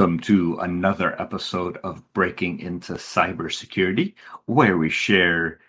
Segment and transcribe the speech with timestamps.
[0.00, 4.14] Welcome to another episode of Breaking into Cybersecurity,
[4.46, 5.60] where we share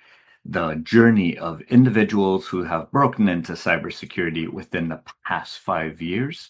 [0.45, 6.49] the journey of individuals who have broken into cybersecurity within the past five years.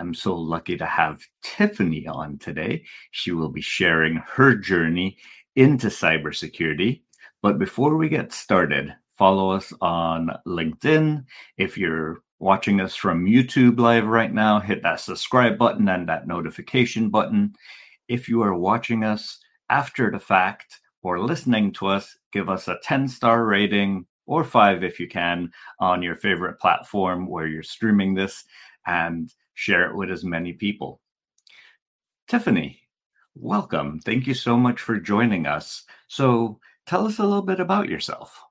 [0.00, 2.86] I'm so lucky to have Tiffany on today.
[3.12, 5.16] She will be sharing her journey
[5.54, 7.02] into cybersecurity.
[7.40, 11.26] But before we get started, follow us on LinkedIn.
[11.56, 16.26] If you're watching us from YouTube live right now, hit that subscribe button and that
[16.26, 17.54] notification button.
[18.08, 19.38] If you are watching us
[19.70, 24.82] after the fact or listening to us, give us a 10 star rating or five
[24.82, 28.44] if you can on your favorite platform where you're streaming this
[28.88, 31.00] and share it with as many people.
[32.26, 32.80] Tiffany,
[33.36, 34.00] welcome.
[34.00, 35.84] Thank you so much for joining us.
[36.08, 38.42] So, tell us a little bit about yourself.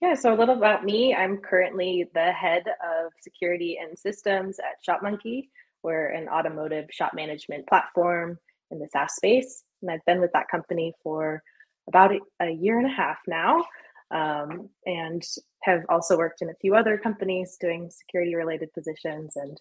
[0.00, 1.14] Yeah, so a little about me.
[1.14, 5.48] I'm currently the head of security and systems at ShopMonkey.
[5.82, 8.38] We're an automotive shop management platform
[8.70, 9.64] in the SaaS space.
[9.82, 11.42] And I've been with that company for
[11.88, 13.64] about a, year and a half now.
[14.10, 15.22] Um, and
[15.62, 19.60] have also worked in a few other companies doing security related positions and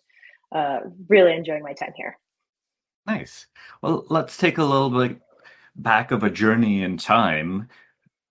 [0.54, 0.80] uh,
[1.10, 2.18] really enjoying my time here.
[3.06, 3.48] Nice.
[3.82, 5.20] Well, let's take a little bit
[5.76, 7.68] back of a journey in time.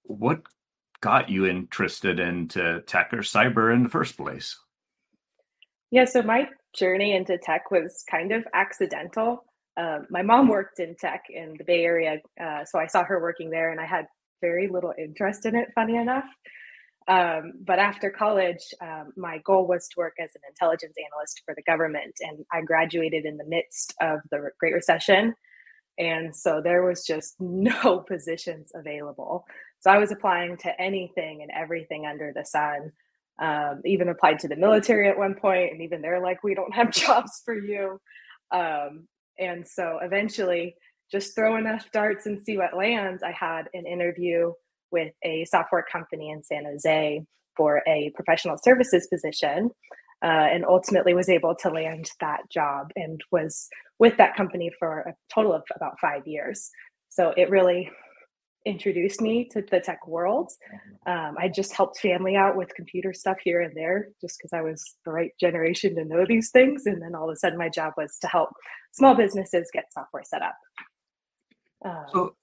[0.05, 0.43] What
[1.07, 4.59] got you interested into tech or cyber in the first place?
[5.93, 9.45] Yeah, so my journey into tech was kind of accidental.
[9.77, 13.21] Uh, my mom worked in tech in the Bay Area, uh, so I saw her
[13.21, 14.07] working there, and I had
[14.41, 15.69] very little interest in it.
[15.77, 16.25] Funny enough,
[17.07, 21.55] um, but after college, um, my goal was to work as an intelligence analyst for
[21.55, 25.35] the government, and I graduated in the midst of the Great Recession,
[25.99, 29.45] and so there was just no positions available.
[29.87, 32.91] So I was applying to anything and everything under the sun.
[33.39, 36.75] Um, even applied to the military at one point, and even they're like, "We don't
[36.75, 38.01] have jobs for you."
[38.51, 39.07] Um,
[39.39, 40.75] and so eventually,
[41.13, 43.23] just throw enough darts and see what lands.
[43.23, 44.53] I had an interview
[44.91, 47.23] with a software company in San Jose
[47.57, 49.71] for a professional services position,
[50.21, 53.69] uh, and ultimately was able to land that job and was
[54.01, 56.71] with that company for a total of about five years.
[57.09, 57.89] So it really
[58.67, 60.53] introduced me to the tech world.
[61.07, 64.61] Um, I just helped family out with computer stuff here and there just because I
[64.61, 66.85] was the right generation to know these things.
[66.85, 68.51] And then all of a sudden, my job was to help
[68.93, 70.57] small businesses get software set up.
[71.85, 72.37] Um, so,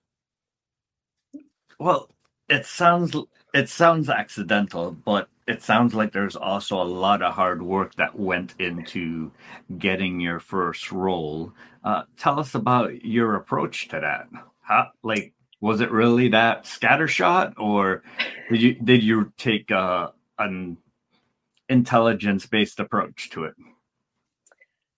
[1.80, 2.10] well,
[2.50, 3.16] it sounds
[3.54, 8.18] it sounds accidental, but it sounds like there's also a lot of hard work that
[8.18, 9.32] went into
[9.78, 11.52] getting your first role.
[11.84, 14.28] Uh, tell us about your approach to that.
[14.62, 18.04] How, like, was it really that scattershot, or
[18.52, 20.78] did you did you take an
[21.70, 23.54] intelligence based approach to it?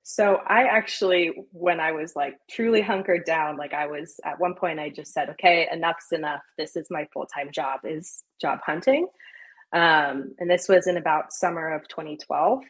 [0.02, 4.56] So I actually, when I was like truly hunkered down, like I was at one
[4.56, 6.42] point, I just said, "Okay, enough's enough.
[6.58, 7.82] This is my full time job.
[7.84, 9.06] Is job hunting."
[9.72, 12.64] Um, and this was in about summer of 2012.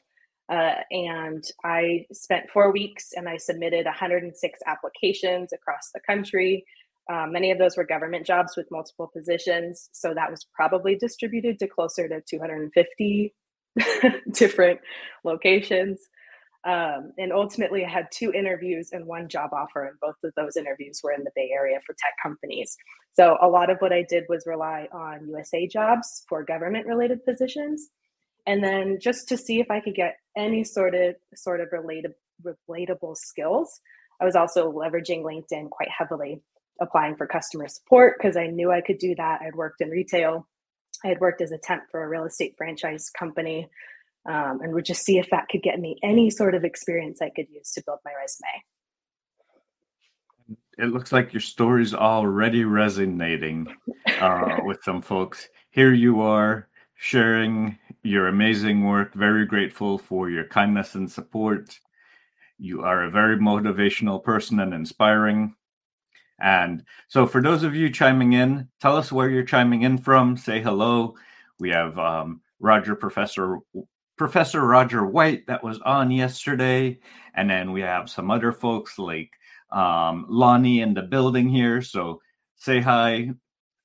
[0.51, 6.65] Uh, and I spent four weeks and I submitted 106 applications across the country.
[7.11, 9.89] Um, many of those were government jobs with multiple positions.
[9.93, 13.33] So that was probably distributed to closer to 250
[14.31, 14.79] different
[15.23, 16.01] locations.
[16.65, 20.57] Um, and ultimately, I had two interviews and one job offer, and both of those
[20.57, 22.75] interviews were in the Bay Area for tech companies.
[23.13, 27.23] So a lot of what I did was rely on USA jobs for government related
[27.23, 27.89] positions,
[28.47, 32.13] and then just to see if I could get any sort of sort of related
[32.43, 33.79] relatable skills.
[34.19, 36.41] I was also leveraging LinkedIn quite heavily
[36.81, 39.41] applying for customer support because I knew I could do that.
[39.41, 40.47] I'd worked in retail.
[41.03, 43.69] I had worked as a temp for a real estate franchise company
[44.27, 47.29] um, and would just see if that could get me any sort of experience I
[47.29, 48.63] could use to build my resume.
[50.77, 53.67] It looks like your story's already resonating
[54.19, 55.47] uh, with some folks.
[55.69, 59.13] Here you are sharing your amazing work.
[59.13, 61.79] Very grateful for your kindness and support.
[62.57, 65.55] You are a very motivational person and inspiring.
[66.39, 70.35] And so, for those of you chiming in, tell us where you're chiming in from.
[70.37, 71.15] Say hello.
[71.59, 73.59] We have um, Roger Professor
[74.17, 76.99] Professor Roger White that was on yesterday,
[77.35, 79.31] and then we have some other folks like
[79.71, 81.81] um, Lonnie in the building here.
[81.81, 82.21] So
[82.55, 83.31] say hi,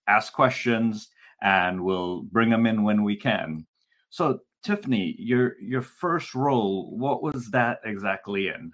[0.09, 1.09] ask questions,
[1.43, 3.67] and we'll bring them in when we can.
[4.11, 8.73] So Tiffany, your your first role, what was that exactly in?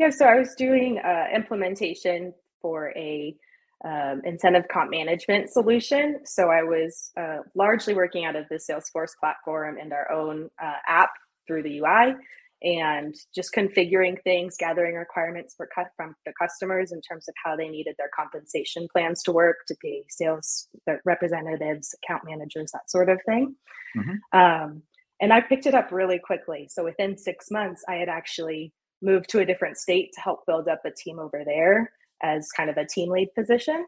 [0.00, 2.32] Yeah, so I was doing uh, implementation
[2.62, 3.36] for a
[3.84, 6.20] um, incentive comp management solution.
[6.24, 10.76] So I was uh, largely working out of the Salesforce platform and our own uh,
[10.88, 11.10] app
[11.46, 12.14] through the UI.
[12.62, 15.68] and just configuring things, gathering requirements for
[15.98, 19.74] from the customers in terms of how they needed their compensation plans to work to
[19.84, 20.66] pay sales
[21.04, 23.54] representatives, account managers, that sort of thing.
[23.94, 24.38] Mm-hmm.
[24.38, 24.82] Um,
[25.20, 26.68] and I picked it up really quickly.
[26.70, 30.68] So within six months, I had actually moved to a different state to help build
[30.68, 31.92] up a team over there
[32.22, 33.86] as kind of a team lead position.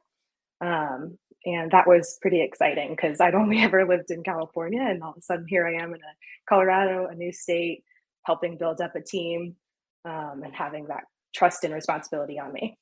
[0.60, 5.10] Um, and that was pretty exciting because I'd only ever lived in California, and all
[5.10, 6.14] of a sudden here I am in a
[6.48, 7.84] Colorado, a new state,
[8.24, 9.56] helping build up a team
[10.04, 11.04] um, and having that
[11.34, 12.78] trust and responsibility on me.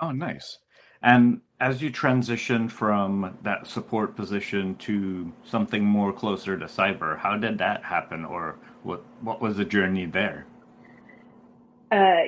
[0.00, 0.58] Oh, nice.
[1.02, 7.36] And as you transition from that support position to something more closer to cyber, how
[7.36, 10.46] did that happen, or what what was the journey there?
[11.90, 12.22] Uh,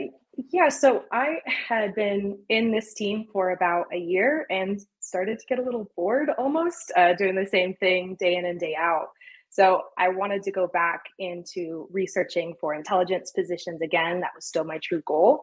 [0.50, 5.46] yeah, so I had been in this team for about a year and started to
[5.46, 9.08] get a little bored almost uh, doing the same thing day in and day out.
[9.50, 14.20] So I wanted to go back into researching for intelligence positions again.
[14.20, 15.40] That was still my true goal.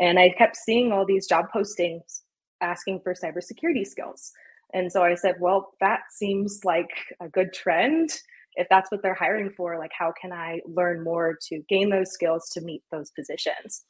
[0.00, 2.20] And I kept seeing all these job postings
[2.60, 4.32] asking for cybersecurity skills.
[4.72, 8.10] And so I said, well, that seems like a good trend.
[8.58, 12.12] If that's what they're hiring for, like, how can I learn more to gain those
[12.12, 13.84] skills to meet those positions?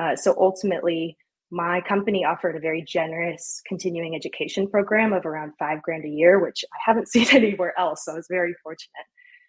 [0.00, 1.16] Uh, so ultimately,
[1.50, 6.40] my company offered a very generous continuing education program of around five grand a year,
[6.42, 8.04] which I haven't seen anywhere else.
[8.04, 9.06] So I was very fortunate.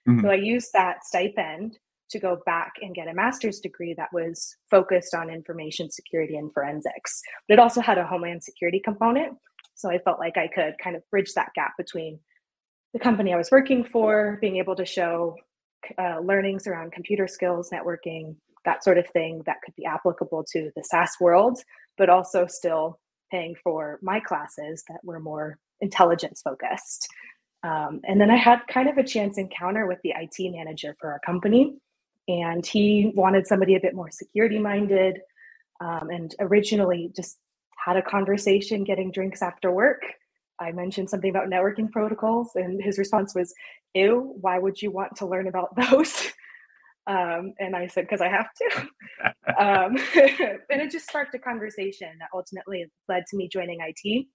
[0.07, 0.21] Mm-hmm.
[0.21, 1.77] So I used that stipend
[2.09, 6.53] to go back and get a master's degree that was focused on information security and
[6.53, 7.21] forensics.
[7.47, 9.37] But it also had a homeland security component.
[9.75, 12.19] So I felt like I could kind of bridge that gap between
[12.97, 15.35] the company I was working for, being able to show
[15.99, 18.35] uh, learnings around computer skills, networking,
[18.65, 21.59] that sort of thing that could be applicable to the SaaS world,
[21.97, 22.99] but also still
[23.31, 27.07] paying for my classes that were more intelligence focused.
[27.63, 31.11] Um, and then I had kind of a chance encounter with the IT manager for
[31.11, 31.77] our company,
[32.27, 35.19] and he wanted somebody a bit more security minded.
[35.79, 37.37] Um, and originally just
[37.85, 40.01] had a conversation getting drinks after work.
[40.59, 43.53] I mentioned something about networking protocols, and his response was,
[43.93, 46.31] Ew, why would you want to learn about those?
[47.07, 48.81] Um, and I said, because I have to.
[49.57, 49.97] um,
[50.69, 54.25] and it just sparked a conversation that ultimately led to me joining IT.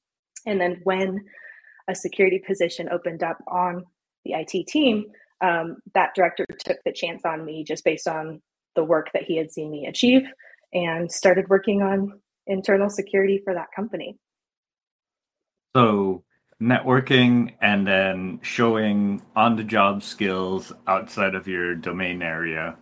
[0.46, 1.20] And then when
[1.88, 3.84] a security position opened up on
[4.24, 5.04] the IT team,
[5.42, 8.40] um, that director took the chance on me just based on
[8.74, 10.22] the work that he had seen me achieve
[10.72, 14.16] and started working on internal security for that company.
[15.74, 16.22] So
[16.60, 22.76] networking and then showing on the job skills outside of your domain area.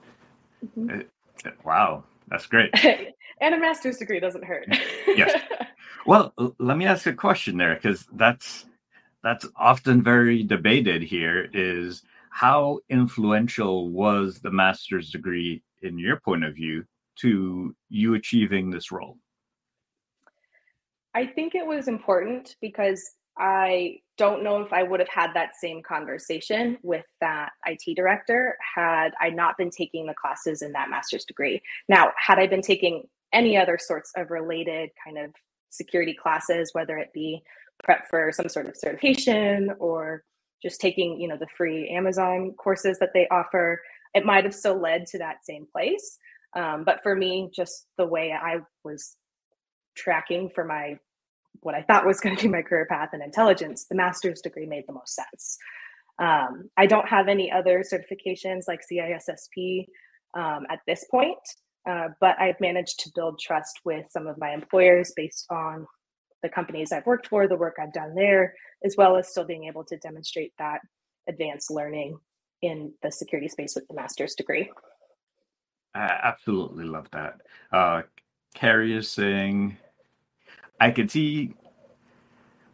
[0.65, 0.91] Mm-hmm.
[0.91, 1.11] It,
[1.45, 2.71] it, wow, that's great.
[3.41, 4.67] and a master's degree doesn't hurt.
[5.07, 5.41] yes.
[6.07, 8.65] Well, let me ask a question there because that's
[9.23, 16.45] that's often very debated here is how influential was the master's degree in your point
[16.45, 16.85] of view
[17.17, 19.19] to you achieving this role?
[21.15, 23.03] I think it was important because
[23.39, 28.57] I don't know if I would have had that same conversation with that IT director
[28.75, 31.63] had I not been taking the classes in that master's degree.
[31.89, 35.33] Now, had I been taking any other sorts of related kind of
[35.71, 37.43] security classes, whether it be
[37.83, 40.23] prep for some sort of certification or
[40.63, 43.81] just taking, you know, the free Amazon courses that they offer,
[44.15, 46.19] it might have still led to that same place.
[46.55, 49.17] Um, but for me, just the way I was
[50.01, 50.99] tracking for my
[51.63, 54.67] what I thought was going to be my career path in intelligence, the master's degree
[54.67, 55.59] made the most sense.
[56.19, 59.87] Um, I don't have any other certifications like CISSP
[60.35, 61.39] um, at this point,
[61.89, 65.87] uh, but I've managed to build trust with some of my employers based on
[66.43, 68.55] the companies I've worked for, the work I've done there,
[68.85, 70.81] as well as still being able to demonstrate that
[71.29, 72.19] advanced learning
[72.63, 74.71] in the security space with the master's degree.
[75.95, 77.41] I absolutely love that.
[77.73, 78.03] Uh,
[78.55, 79.77] Carrie is saying
[80.81, 81.55] I can see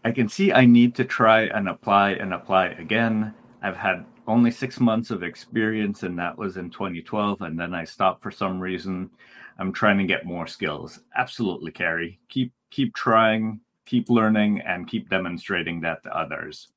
[0.04, 3.34] I can see I need to try and apply and apply again.
[3.60, 7.42] I've had only six months of experience, and that was in 2012.
[7.42, 9.10] And then I stopped for some reason.
[9.58, 11.00] I'm trying to get more skills.
[11.16, 12.20] Absolutely, Carrie.
[12.28, 16.68] Keep keep trying, keep learning, and keep demonstrating that to others.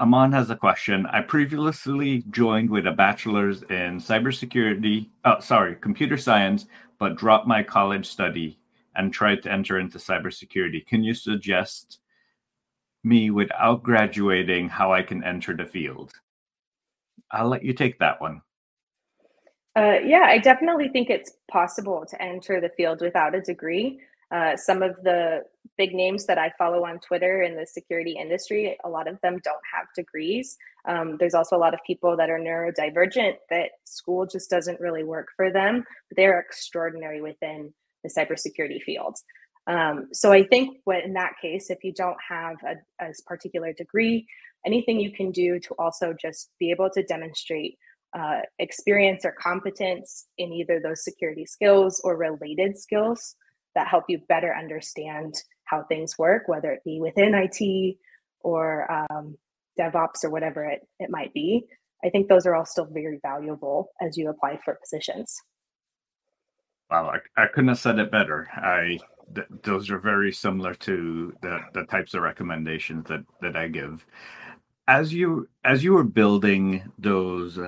[0.00, 1.06] Aman has a question.
[1.06, 6.66] I previously joined with a bachelor's in cybersecurity, oh, sorry, computer science,
[6.98, 8.58] but dropped my college study
[8.96, 10.86] and tried to enter into cybersecurity.
[10.86, 11.98] Can you suggest
[13.02, 16.12] me without graduating how I can enter the field?
[17.30, 18.42] I'll let you take that one.
[19.76, 24.00] Uh, yeah, I definitely think it's possible to enter the field without a degree.
[24.30, 25.42] Uh, some of the
[25.76, 29.40] big names that I follow on Twitter in the security industry, a lot of them
[29.44, 30.56] don't have degrees.
[30.86, 35.04] Um, there's also a lot of people that are neurodivergent that school just doesn't really
[35.04, 35.84] work for them.
[36.08, 37.72] But they're extraordinary within
[38.04, 39.16] the cybersecurity field.
[39.66, 43.72] Um, so I think what in that case, if you don't have a, a particular
[43.72, 44.26] degree,
[44.66, 47.78] anything you can do to also just be able to demonstrate
[48.16, 53.34] uh, experience or competence in either those security skills or related skills
[53.74, 55.34] that help you better understand
[55.64, 57.96] how things work, whether it be within IT
[58.40, 59.36] or um,
[59.80, 61.64] DevOps or whatever it, it might be.
[62.04, 65.34] I think those are all still very valuable as you apply for positions.
[66.90, 68.48] Wow, I, I couldn't have said it better.
[68.54, 68.98] I
[69.34, 74.06] th- those are very similar to the the types of recommendations that that I give.
[74.88, 77.58] As you as you were building those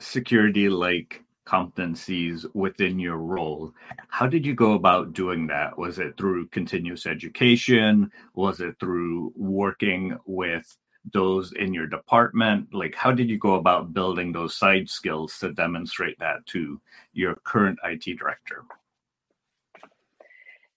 [0.00, 3.72] security like competencies within your role,
[4.08, 5.78] how did you go about doing that?
[5.78, 8.10] Was it through continuous education?
[8.34, 10.76] Was it through working with
[11.12, 12.72] those in your department?
[12.74, 16.80] Like, how did you go about building those side skills to demonstrate that to
[17.12, 18.64] your current IT director?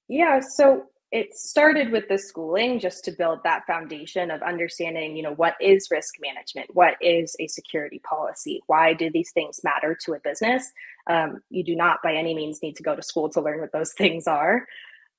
[0.07, 5.23] Yeah, so it started with the schooling just to build that foundation of understanding, you
[5.23, 6.69] know, what is risk management?
[6.73, 8.61] What is a security policy?
[8.67, 10.71] Why do these things matter to a business?
[11.07, 13.71] Um, you do not by any means need to go to school to learn what
[13.71, 14.67] those things are.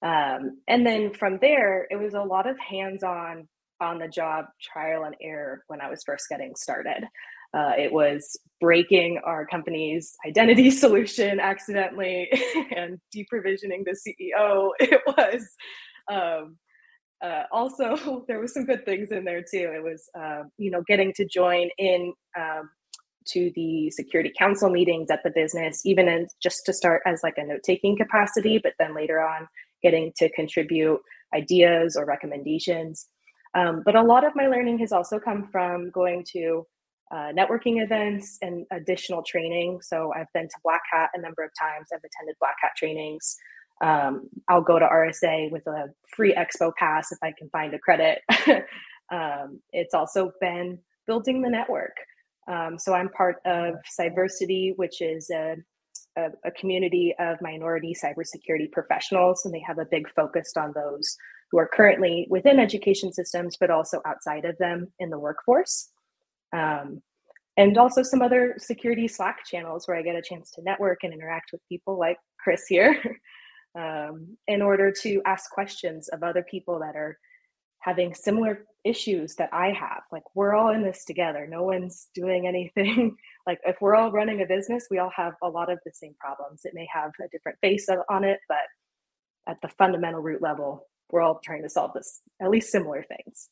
[0.02, 3.48] Um, and then from there, it was a lot of hands on
[3.80, 7.04] on the job trial and error when I was first getting started.
[7.52, 12.30] Uh, it was breaking our company's identity solution accidentally
[12.76, 14.70] and deprovisioning the CEO.
[14.80, 15.46] It was
[16.10, 16.56] um,
[17.22, 19.72] uh, also there was some good things in there too.
[19.75, 22.70] It was uh, you know getting to join in um,
[23.28, 27.34] to the security council meetings at the business, even in just to start as like
[27.37, 29.46] a note taking capacity, but then later on
[29.82, 31.00] getting to contribute
[31.34, 33.06] ideas or recommendations.
[33.54, 36.66] Um, but a lot of my learning has also come from going to
[37.12, 39.80] uh, networking events and additional training.
[39.83, 41.88] So I've been to Black Hat a number of times.
[41.92, 43.37] I've attended Black Hat trainings.
[43.83, 47.78] Um, I'll go to RSA with a free expo pass if I can find a
[47.78, 48.21] credit.
[49.12, 51.97] um, it's also been building the network.
[52.47, 55.57] Um, so I'm part of Cyversity, which is a,
[56.16, 61.16] a, a community of minority cybersecurity professionals, and they have a big focus on those
[61.50, 65.90] who are currently within education systems, but also outside of them in the workforce.
[66.52, 67.02] Um,
[67.57, 71.12] and also some other security Slack channels where I get a chance to network and
[71.12, 72.97] interact with people like Chris here
[73.78, 77.19] um, in order to ask questions of other people that are
[77.80, 80.02] having similar issues that I have.
[80.12, 81.47] Like, we're all in this together.
[81.47, 83.16] No one's doing anything.
[83.47, 86.14] like, if we're all running a business, we all have a lot of the same
[86.19, 86.62] problems.
[86.64, 88.59] It may have a different face on it, but
[89.49, 93.48] at the fundamental root level, we're all trying to solve this, at least similar things.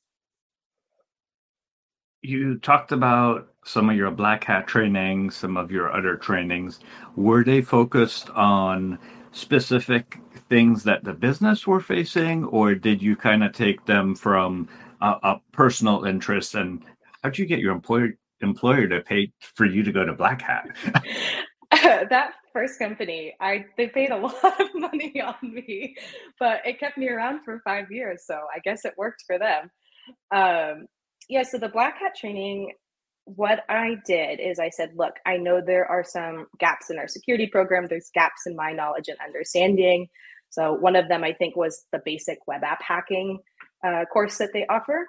[2.22, 6.80] You talked about some of your black hat trainings, some of your other trainings.
[7.16, 8.98] Were they focused on
[9.32, 14.68] specific things that the business were facing, or did you kind of take them from
[15.00, 16.54] a, a personal interest?
[16.54, 16.82] And
[17.22, 20.68] how'd you get your employer employer to pay for you to go to Black Hat?
[22.10, 25.97] that first company, I they paid a lot of money on me,
[26.38, 29.71] but it kept me around for five years, so I guess it worked for them.
[30.31, 30.87] Um,
[31.28, 32.73] yeah, so the Black Hat training,
[33.25, 37.09] what I did is I said, look, I know there are some gaps in our
[37.09, 37.87] security program.
[37.87, 40.09] There's gaps in my knowledge and understanding.
[40.50, 43.38] So one of them, I think, was the basic web app hacking
[43.87, 45.07] uh, course that they offer.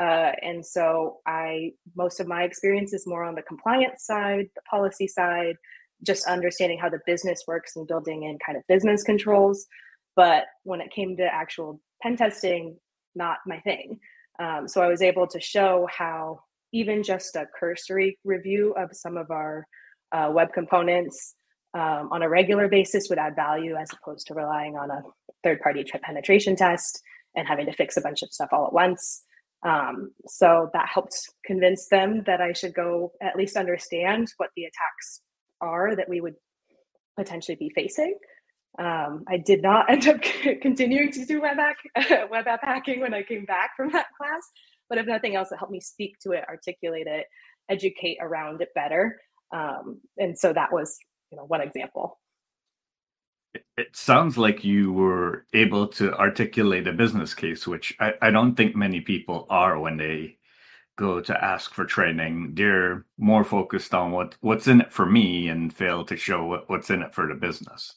[0.00, 4.62] Uh, and so I most of my experience is more on the compliance side, the
[4.70, 5.56] policy side,
[6.06, 9.66] just understanding how the business works and building in kind of business controls.
[10.16, 12.76] But when it came to actual pen testing,
[13.14, 13.98] not my thing.
[14.40, 16.40] Um, so I was able to show how
[16.72, 19.66] even just a cursory review of some of our
[20.12, 21.34] uh, web components
[21.74, 25.02] um, on a regular basis would add value as opposed to relying on a
[25.42, 27.00] third party penetration test
[27.34, 29.24] and having to fix a bunch of stuff all at once.
[29.66, 34.64] Um, so that helped convince them that I should go at least understand what the
[34.64, 35.20] attacks
[35.60, 36.34] are that we would
[37.16, 38.16] potentially be facing.
[38.78, 40.20] Um, I did not end up
[40.62, 44.42] continuing to do web, hack, web app hacking when I came back from that class,
[44.88, 47.26] but if nothing else, it helped me speak to it, articulate it,
[47.68, 49.20] educate around it better.
[49.54, 50.98] Um, and so that was,
[51.30, 52.18] you know, one example.
[53.76, 58.54] It sounds like you were able to articulate a business case, which I, I don't
[58.54, 60.37] think many people are when they
[60.98, 62.52] go to ask for training.
[62.54, 66.68] They're more focused on what what's in it for me and fail to show what,
[66.68, 67.94] what's in it for the business.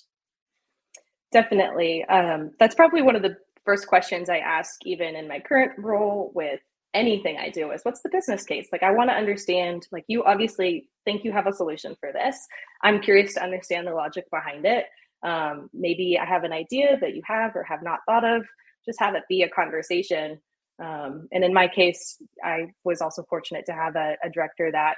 [1.33, 2.05] Definitely.
[2.05, 6.31] Um, that's probably one of the first questions I ask, even in my current role
[6.35, 6.59] with
[6.93, 8.67] anything I do, is what's the business case?
[8.71, 12.35] Like, I want to understand, like, you obviously think you have a solution for this.
[12.83, 14.85] I'm curious to understand the logic behind it.
[15.23, 18.43] Um, maybe I have an idea that you have or have not thought of.
[18.85, 20.39] Just have it be a conversation.
[20.81, 24.95] Um, and in my case, I was also fortunate to have a, a director that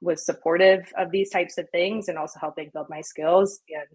[0.00, 3.86] was supportive of these types of things and also helping build my skills and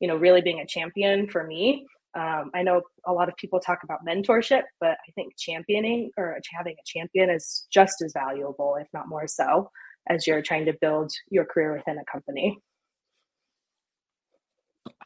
[0.00, 1.86] you know really being a champion for me.
[2.14, 6.38] Um, i know a lot of people talk about mentorship but i think championing or
[6.56, 9.70] having a champion is just as valuable if not more so
[10.08, 12.58] as you're trying to build your career within a company.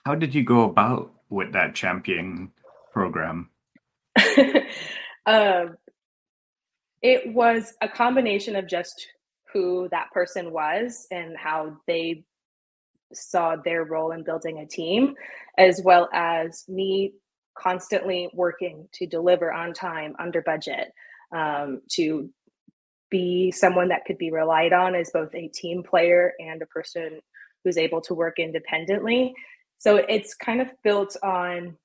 [0.06, 2.52] How did you go about with that champion
[2.92, 3.50] program?
[5.24, 5.76] Um,
[7.02, 9.06] it was a combination of just
[9.52, 12.24] who that person was and how they
[13.12, 15.14] saw their role in building a team,
[15.58, 17.12] as well as me
[17.58, 20.92] constantly working to deliver on time, under budget,
[21.34, 22.30] um, to
[23.10, 27.20] be someone that could be relied on as both a team player and a person
[27.62, 29.34] who's able to work independently.
[29.76, 31.76] So it's kind of built on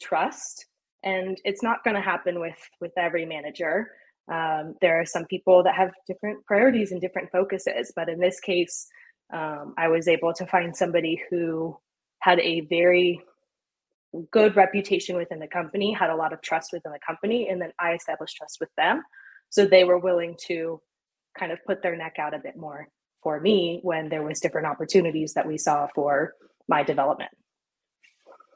[0.00, 0.66] trust,
[1.02, 3.90] and it's not going to happen with with every manager.
[4.30, 8.38] Um, there are some people that have different priorities and different focuses, but in this
[8.38, 8.86] case,
[9.32, 11.76] um, I was able to find somebody who
[12.20, 13.20] had a very
[14.30, 17.72] good reputation within the company, had a lot of trust within the company, and then
[17.78, 19.02] I established trust with them.
[19.50, 20.80] So they were willing to
[21.36, 22.88] kind of put their neck out a bit more
[23.22, 26.34] for me when there was different opportunities that we saw for
[26.68, 27.30] my development.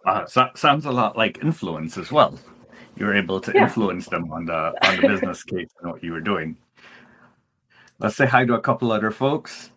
[0.07, 2.39] Uh, so, sounds a lot like influence as well
[2.97, 3.65] you were able to yeah.
[3.65, 6.57] influence them on the on the business case and what you were doing.
[7.99, 9.71] Let's say hi to a couple other folks.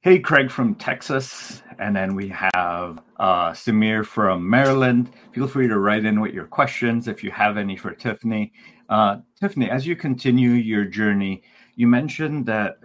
[0.00, 5.12] Hey, Craig from Texas, and then we have uh, Samir from Maryland.
[5.32, 8.52] Feel free to write in with your questions if you have any for Tiffany.
[8.88, 11.44] Uh, Tiffany, as you continue your journey,
[11.76, 12.80] you mentioned that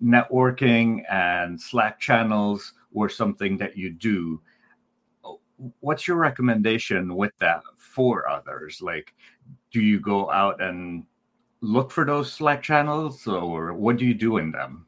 [0.00, 4.40] networking and Slack channels were something that you do
[5.80, 8.80] what's your recommendation with that for others?
[8.80, 9.14] Like,
[9.72, 11.04] do you go out and
[11.60, 14.86] look for those Slack channels, or what do you do in them?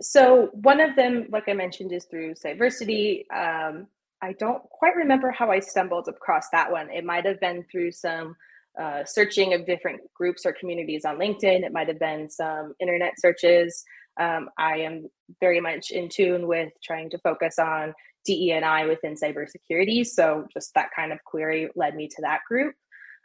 [0.00, 3.24] So one of them, like I mentioned, is through Cyversity.
[3.34, 3.86] Um,
[4.22, 6.90] I don't quite remember how I stumbled across that one.
[6.90, 8.36] It might have been through some
[8.80, 11.64] uh, searching of different groups or communities on LinkedIn.
[11.64, 13.84] It might have been some internet searches.
[14.20, 15.08] Um, I am
[15.40, 20.06] very much in tune with trying to focus on DE&I within cybersecurity.
[20.06, 22.74] So just that kind of query led me to that group.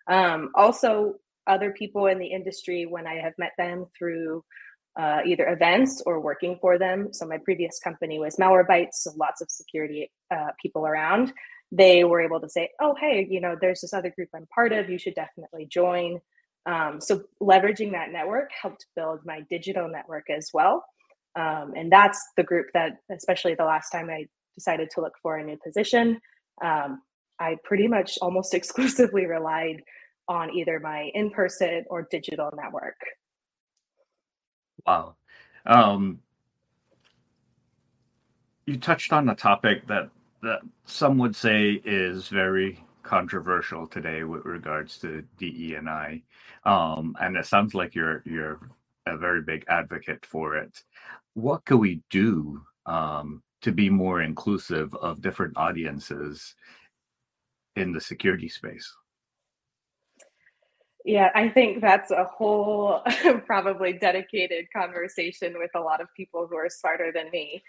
[0.08, 1.16] Um, also,
[1.48, 4.44] other people in the industry, when I have met them through
[5.00, 7.10] uh, either events or working for them.
[7.12, 11.34] So my previous company was Malwarebytes, so lots of security uh, people around.
[11.72, 14.72] They were able to say, "Oh, hey, you know, there's this other group I'm part
[14.72, 14.90] of.
[14.90, 16.20] You should definitely join."
[16.66, 20.86] Um, so leveraging that network helped build my digital network as well.
[21.36, 25.38] Um, and that's the group that, especially the last time I decided to look for
[25.38, 26.20] a new position,
[26.64, 27.02] um,
[27.40, 29.84] I pretty much almost exclusively relied
[30.28, 32.96] on either my in person or digital network.
[34.86, 35.16] Wow.
[35.66, 36.20] Um,
[38.66, 40.10] you touched on a topic that,
[40.42, 46.22] that some would say is very controversial today with regards to DE and I,
[46.66, 48.60] um, and it sounds like you're you're
[49.06, 50.84] a very big advocate for it.
[51.34, 56.54] What can we do um, to be more inclusive of different audiences
[57.76, 58.94] in the security space?
[61.06, 63.02] Yeah, I think that's a whole
[63.46, 67.64] probably dedicated conversation with a lot of people who are smarter than me.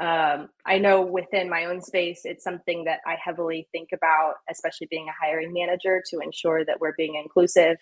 [0.00, 4.88] Um, I know within my own space, it's something that I heavily think about, especially
[4.90, 7.76] being a hiring manager, to ensure that we're being inclusive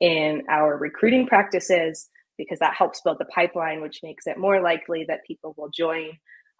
[0.00, 5.04] in our recruiting practices, because that helps build the pipeline, which makes it more likely
[5.08, 6.10] that people will join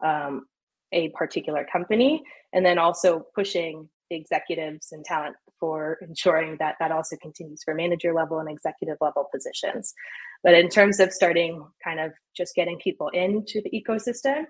[0.03, 0.47] um,
[0.93, 6.93] a particular company, and then also pushing the executives and talent for ensuring that that
[6.93, 9.95] also continues for manager level and executive level positions.
[10.43, 14.45] But in terms of starting kind of just getting people into the ecosystem,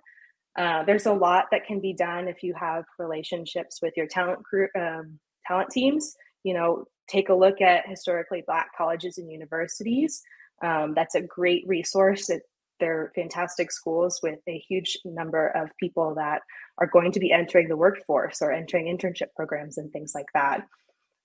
[0.58, 4.40] uh, there's a lot that can be done if you have relationships with your talent
[4.78, 6.14] um, talent teams.
[6.42, 10.22] You know, take a look at historically Black colleges and universities.
[10.62, 12.30] Um, that's a great resource.
[12.30, 12.42] It
[12.80, 16.42] they're fantastic schools with a huge number of people that
[16.78, 20.66] are going to be entering the workforce or entering internship programs and things like that.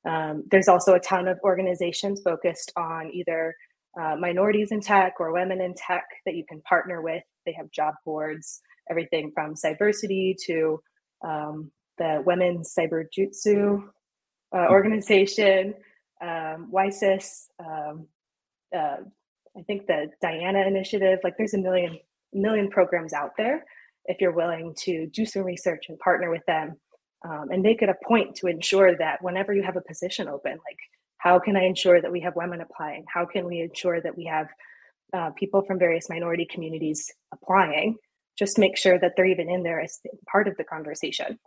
[0.08, 3.56] Um, there's also a ton of organizations focused on either
[4.00, 7.24] uh, minorities in tech or women in tech that you can partner with.
[7.46, 10.82] They have job boards, everything from Cyversity to
[11.26, 13.84] um, the Women's Cyber Jutsu
[14.56, 15.74] uh, organization,
[16.22, 18.08] um, WiCyS, um,
[18.76, 18.98] uh,
[19.58, 21.20] I think the Diana Initiative.
[21.24, 22.00] Like, there's a million
[22.34, 23.66] million programs out there.
[24.06, 26.78] If you're willing to do some research and partner with them,
[27.26, 30.52] um, and make it a point to ensure that whenever you have a position open,
[30.52, 30.78] like
[31.18, 33.06] how can I ensure that we have women applying?
[33.14, 34.48] How can we ensure that we have
[35.14, 37.98] uh, people from various minority communities applying?
[38.38, 40.00] Just make sure that they're even in there as
[40.32, 41.38] part of the conversation.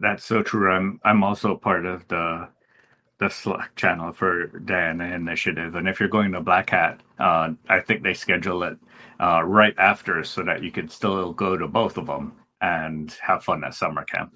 [0.00, 0.72] That's so true.
[0.72, 2.48] I'm I'm also part of the
[3.18, 7.80] the Slack channel for Diana Initiative, and if you're going to Black Hat, uh, I
[7.80, 8.76] think they schedule it
[9.20, 13.44] uh, right after so that you could still go to both of them and have
[13.44, 14.34] fun at summer camp.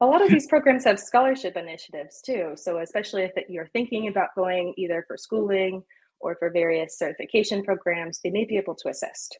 [0.00, 2.52] a lot of these programs have scholarship initiatives too.
[2.56, 5.82] So especially if you're thinking about going either for schooling
[6.20, 9.38] or for various certification programs, they may be able to assist.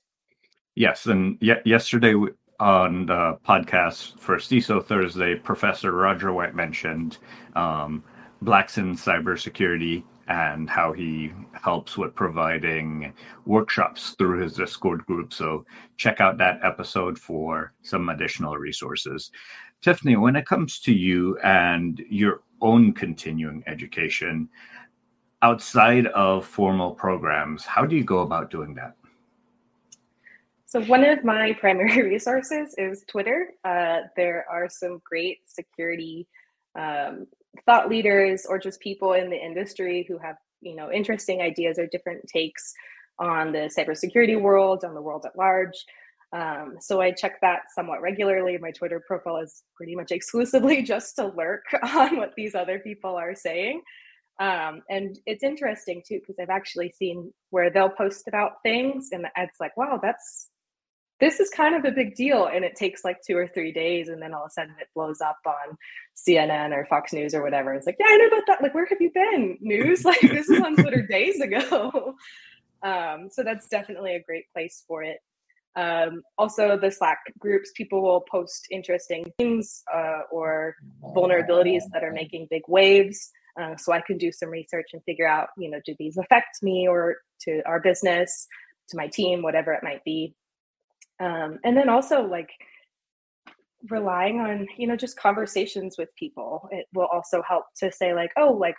[0.74, 2.14] Yes, and y- yesterday
[2.62, 7.18] on the podcast for CISO Thursday, Professor Roger White mentioned
[7.57, 8.05] um,
[8.40, 13.12] Blacks in Cybersecurity and how he helps with providing
[13.46, 15.33] workshops through his Discord group.
[15.33, 19.33] So check out that episode for some additional resources.
[19.81, 24.48] Tiffany, when it comes to you and your own continuing education
[25.42, 28.94] outside of formal programs, how do you go about doing that?
[30.72, 33.48] So, one of my primary resources is Twitter.
[33.62, 36.26] Uh, there are some great security
[36.78, 37.26] um,
[37.66, 41.87] thought leaders or just people in the industry who have you know interesting ideas or
[41.88, 42.72] different takes
[43.18, 45.76] on the cybersecurity world, on the world at large.
[46.32, 48.56] Um, so I check that somewhat regularly.
[48.56, 53.14] My Twitter profile is pretty much exclusively just to lurk on what these other people
[53.14, 53.82] are saying.
[54.40, 59.26] Um, and it's interesting too because I've actually seen where they'll post about things, and
[59.37, 60.48] it's like, wow, that's
[61.22, 64.08] this is kind of a big deal and it takes like two or three days
[64.08, 65.78] and then all of a sudden it blows up on
[66.16, 67.72] cnn or fox news or whatever.
[67.72, 68.61] It's like yeah i know about that.
[68.61, 70.04] Like where have you been news?
[70.12, 72.16] Like this is on twitter days ago.
[72.85, 75.18] Um, so that's definitely a great place for it.
[75.76, 80.74] Um, also the slack groups people will post interesting things uh, or
[81.14, 83.30] vulnerabilities that are making big waves.
[83.61, 86.61] Uh, so i can do some research and figure out you know do these affect
[86.62, 88.48] me or to our business
[88.88, 90.35] to my team whatever it might be
[91.20, 92.51] um, and then also like
[93.90, 98.31] relying on you know just conversations with people it will also help to say like
[98.37, 98.77] oh like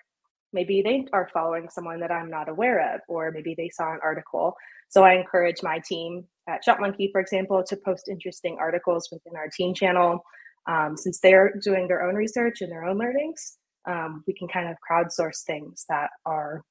[0.54, 4.00] maybe they are following someone that i'm not aware of or maybe they saw an
[4.04, 4.56] article.
[4.90, 9.50] So i encourage my team at ShopMonkey for example to post interesting articles within our
[9.50, 10.24] team channel.
[10.66, 14.70] Um, since they're doing their own research and their own learnings um, we can kind
[14.70, 16.64] of crowdsource things that are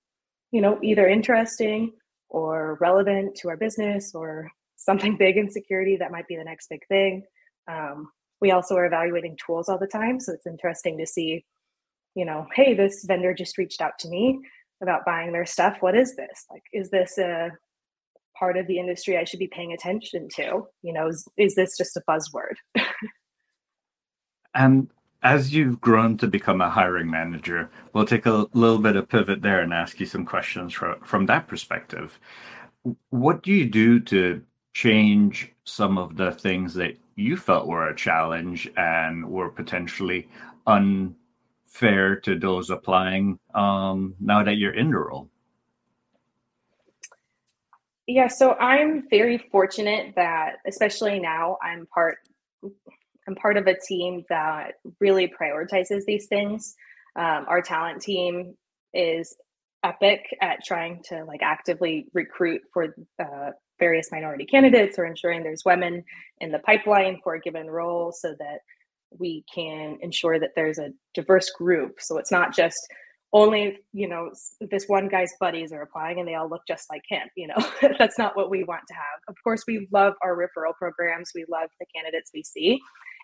[0.51, 1.92] you know either interesting
[2.31, 4.51] or relevant to our business or
[4.85, 7.23] something big in security that might be the next big thing.
[7.68, 11.45] Um, we also are evaluating tools all the time, so it's interesting to see,
[12.14, 14.40] you know, hey, this vendor just reached out to me
[14.83, 15.77] about buying their stuff.
[15.81, 16.47] What is this?
[16.51, 17.51] Like, is this a
[18.37, 20.64] part of the industry I should be paying attention to?
[20.83, 22.57] You know, is, is this just a buzzword?
[24.55, 24.90] and
[25.23, 29.42] as you've grown to become a hiring manager, we'll take a little bit of pivot
[29.42, 32.18] there and ask you some questions from, from that perspective.
[33.11, 37.96] What do you do to change some of the things that you felt were a
[37.96, 40.28] challenge and were potentially
[40.66, 45.28] unfair to those applying um, now that you're in the role?
[48.06, 52.18] Yeah, so I'm very fortunate that, especially now, I'm part.
[53.28, 56.74] I'm part of a team that really prioritizes these things.
[57.14, 58.56] Um, our talent team
[58.92, 59.37] is
[59.85, 65.64] epic at trying to like actively recruit for uh, various minority candidates or ensuring there's
[65.64, 66.04] women
[66.40, 68.61] in the pipeline for a given role so that
[69.18, 72.00] we can ensure that there's a diverse group.
[72.00, 72.78] So it's not just
[73.35, 74.30] only you know
[74.61, 77.56] this one guy's buddies are applying and they all look just like him you know?
[77.98, 79.20] That's not what we want to have.
[79.26, 81.30] Of course we love our referral programs.
[81.35, 82.78] We love the candidates we see.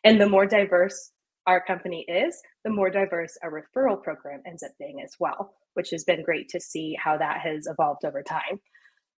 [0.05, 1.13] And the more diverse
[1.47, 5.91] our company is the more diverse our referral program ends up being as well which
[5.91, 8.59] has been great to see how that has evolved over time.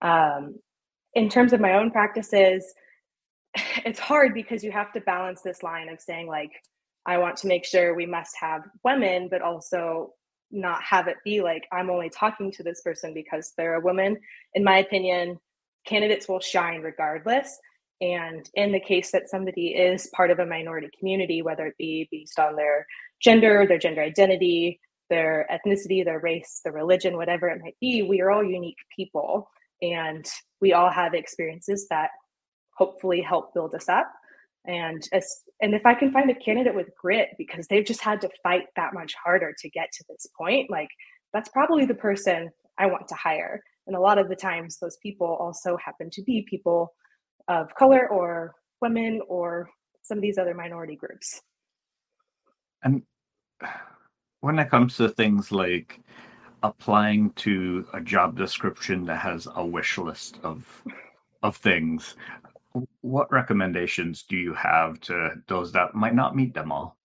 [0.03, 0.57] Um,
[1.15, 2.65] in terms of my own practices,
[3.85, 6.53] it's hard because you have to balance this line of saying, like,
[7.07, 10.13] I want to make sure we must have women, but also
[10.51, 14.19] not have it be like I'm only talking to this person because they're a woman.
[14.55, 15.39] In my opinion,
[15.87, 17.59] candidates will shine regardless.
[18.01, 22.09] And in the case that somebody is part of a minority community, whether it be
[22.11, 22.87] based on their
[23.23, 28.21] gender, their gender identity, their ethnicity, their race, their religion, whatever it might be, we
[28.21, 29.49] are all unique people
[29.83, 30.27] and
[30.61, 32.11] we all have experiences that
[32.77, 34.11] hopefully help build us up
[34.67, 35.27] And as,
[35.63, 38.65] and if I can find a candidate with grit because they've just had to fight
[38.77, 40.89] that much harder to get to this point, like
[41.33, 43.63] that's probably the person I want to hire.
[43.87, 46.93] And a lot of the times, those people also happen to be people
[47.49, 49.71] of color or women or
[50.03, 51.41] some of these other minority groups.
[52.83, 53.03] And
[54.41, 56.01] when it comes to things like
[56.63, 60.85] applying to a job description that has a wish list of
[61.43, 62.17] of things,
[63.01, 66.97] what recommendations do you have to those that might not meet them all?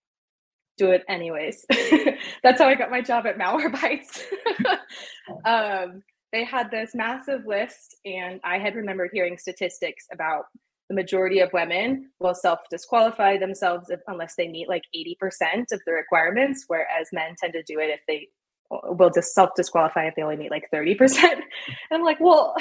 [0.78, 1.64] Do it anyways.
[2.42, 4.20] That's how I got my job at Malwarebytes.
[5.44, 10.44] um, they had this massive list, and I had remembered hearing statistics about
[10.88, 15.80] the majority of women will self disqualify themselves if, unless they meet like 80% of
[15.86, 18.28] the requirements, whereas men tend to do it if they
[18.70, 21.22] will just self disqualify if they only meet like 30%.
[21.22, 21.42] and
[21.92, 22.54] I'm like, well,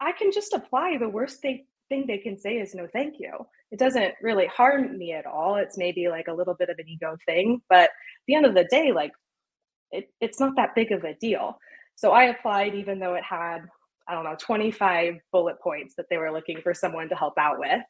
[0.00, 0.96] I can just apply.
[0.98, 3.32] The worst thing, thing they can say is no, thank you.
[3.70, 5.56] It doesn't really harm me at all.
[5.56, 7.90] It's maybe like a little bit of an ego thing, but
[8.26, 9.12] the end of the day, like
[9.90, 11.58] it, it's not that big of a deal.
[11.96, 13.60] So I applied even though it had
[14.08, 17.58] I don't know, 25 bullet points that they were looking for someone to help out
[17.58, 17.80] with.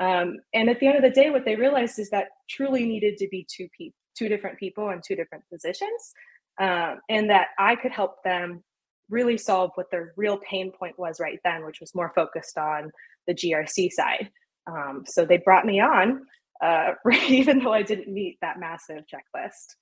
[0.00, 3.16] Um, and at the end of the day, what they realized is that truly needed
[3.18, 6.12] to be two people, two different people in two different positions,
[6.60, 8.62] um, and that I could help them
[9.10, 12.90] really solve what their real pain point was right then, which was more focused on
[13.26, 14.30] the GRC side.
[14.66, 16.22] Um, so they brought me on,
[16.64, 16.92] uh,
[17.28, 19.76] even though I didn't meet that massive checklist.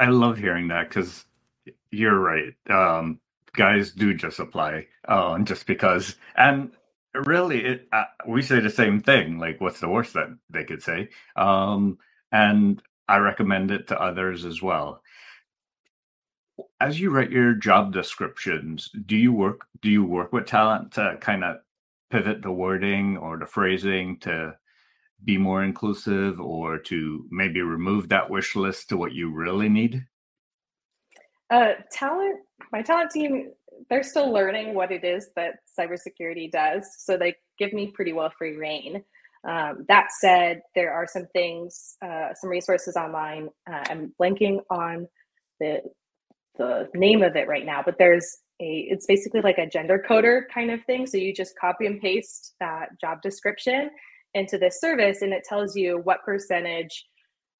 [0.00, 1.24] I love hearing that because
[1.90, 2.54] you're right.
[2.70, 3.20] Um,
[3.54, 6.72] guys do just apply uh, just because and
[7.14, 10.82] really it uh, we say the same thing like what's the worst that they could
[10.82, 11.98] say um,
[12.32, 15.02] and i recommend it to others as well
[16.80, 21.16] as you write your job descriptions do you work do you work with talent to
[21.20, 21.56] kind of
[22.10, 24.54] pivot the wording or the phrasing to
[25.24, 30.06] be more inclusive or to maybe remove that wish list to what you really need
[31.50, 32.40] uh, talent,
[32.72, 33.50] my talent team,
[33.88, 36.88] they're still learning what it is that cybersecurity does.
[36.98, 39.02] So they give me pretty well free reign.
[39.46, 43.48] Um, that said, there are some things, uh, some resources online.
[43.70, 45.06] Uh, I'm blanking on
[45.60, 45.82] the
[46.58, 48.86] the name of it right now, but there's a.
[48.90, 51.06] It's basically like a gender coder kind of thing.
[51.06, 53.90] So you just copy and paste that job description
[54.34, 57.06] into this service, and it tells you what percentage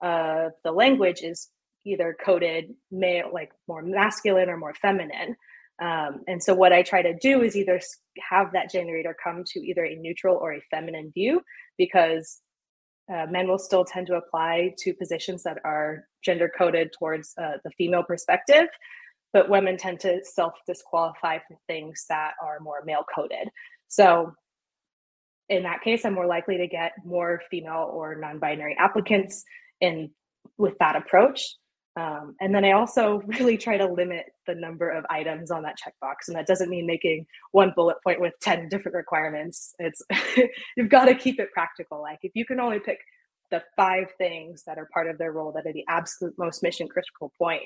[0.02, 1.48] of the language is
[1.86, 5.36] either coded male, like more masculine or more feminine.
[5.80, 7.80] Um, and so what I try to do is either
[8.30, 11.42] have that generator come to either a neutral or a feminine view
[11.76, 12.40] because
[13.12, 17.58] uh, men will still tend to apply to positions that are gender coded towards uh,
[17.64, 18.66] the female perspective,
[19.32, 23.48] but women tend to self disqualify for things that are more male coded.
[23.88, 24.32] So
[25.48, 29.44] in that case, I'm more likely to get more female or non binary applicants
[29.80, 30.10] in
[30.58, 31.54] with that approach
[31.96, 35.76] um, and then I also really try to limit the number of items on that
[35.76, 36.28] checkbox.
[36.28, 39.74] And that doesn't mean making one bullet point with 10 different requirements.
[39.78, 40.02] It's
[40.76, 42.02] you've got to keep it practical.
[42.02, 42.98] Like if you can only pick
[43.50, 46.88] the five things that are part of their role that are the absolute most mission
[46.88, 47.62] critical point,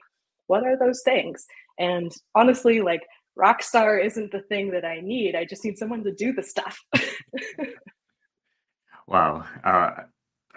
[0.47, 1.45] what are those things?
[1.79, 3.03] And honestly, like
[3.39, 5.35] Rockstar isn't the thing that I need.
[5.35, 6.79] I just need someone to do the stuff.
[9.09, 9.45] wow.
[9.65, 10.03] Uh,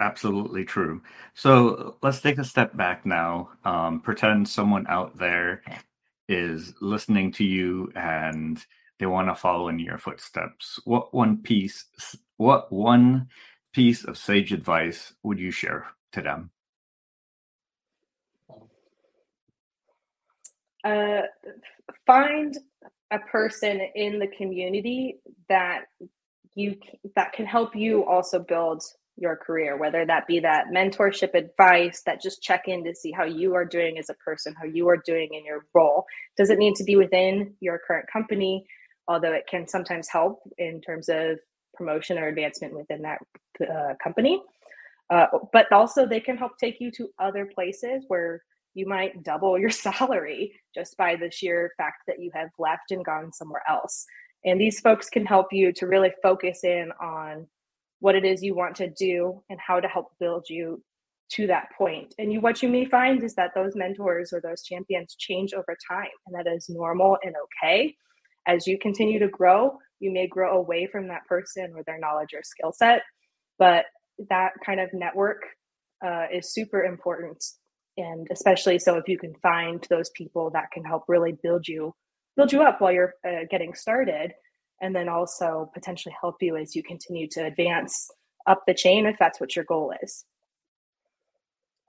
[0.00, 1.02] absolutely true.
[1.34, 3.50] So let's take a step back now.
[3.64, 5.62] Um, pretend someone out there
[6.28, 8.64] is listening to you and
[8.98, 10.80] they want to follow in your footsteps.
[10.84, 11.86] What one piece,
[12.36, 13.28] what one
[13.72, 16.50] piece of sage advice would you share to them?
[20.84, 21.22] Uh,
[22.06, 22.58] find
[23.10, 25.84] a person in the community that
[26.54, 26.76] you
[27.16, 28.82] that can help you also build
[29.16, 33.24] your career, whether that be that mentorship advice, that just check in to see how
[33.24, 36.04] you are doing as a person, how you are doing in your role.
[36.36, 38.66] Does it need to be within your current company,
[39.06, 41.38] although it can sometimes help in terms of
[41.74, 43.18] promotion or advancement within that
[43.62, 44.42] uh, company.
[45.10, 48.42] Uh, but also, they can help take you to other places where
[48.74, 53.04] you might double your salary just by the sheer fact that you have left and
[53.04, 54.06] gone somewhere else.
[54.44, 57.46] And these folks can help you to really focus in on
[58.04, 60.78] what it is you want to do and how to help build you
[61.30, 62.14] to that point.
[62.18, 65.74] And you, what you may find is that those mentors or those champions change over
[65.90, 67.96] time, and that is normal and okay.
[68.46, 72.34] As you continue to grow, you may grow away from that person or their knowledge
[72.34, 73.00] or skill set,
[73.58, 73.86] but
[74.28, 75.40] that kind of network
[76.06, 77.42] uh, is super important.
[77.96, 81.94] And especially so if you can find those people that can help really build you
[82.36, 84.32] build you up while you're uh, getting started
[84.80, 88.10] and then also potentially help you as you continue to advance
[88.46, 90.24] up the chain if that's what your goal is.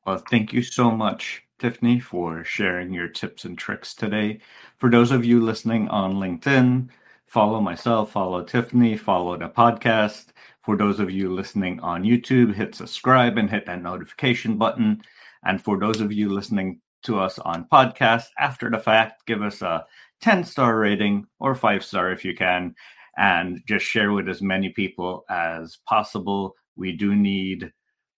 [0.06, 4.40] Well, thank you so much, Tiffany, for sharing your tips and tricks today.
[4.78, 6.90] For those of you listening on LinkedIn,
[7.26, 10.28] follow myself, follow Tiffany, follow the podcast.
[10.62, 15.02] For those of you listening on YouTube, hit subscribe and hit that notification button.
[15.44, 19.62] And for those of you listening to us on podcast after the fact, give us
[19.62, 19.86] a
[20.22, 22.74] 10 star rating or five star if you can,
[23.18, 26.56] and just share with as many people as possible.
[26.76, 27.72] We do need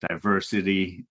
[0.08, 1.06] diversity,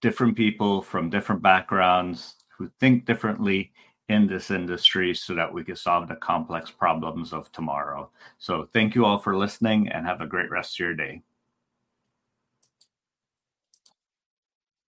[0.00, 3.72] different people from different backgrounds who think differently
[4.08, 8.10] in this industry so that we can solve the complex problems of tomorrow.
[8.38, 11.22] So, thank you all for listening and have a great rest of your day.